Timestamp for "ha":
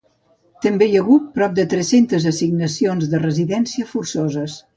0.99-1.03